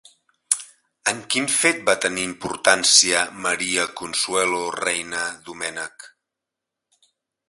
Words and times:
En 1.11 1.19
quin 1.33 1.49
fet 1.55 1.83
va 1.89 1.93
tenir 2.05 2.23
importància 2.29 3.21
Maria 3.43 3.85
Consuelo 4.01 4.63
Reyna 4.79 5.21
Doménech? 5.51 6.09